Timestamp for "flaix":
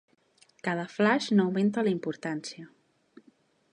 0.93-1.27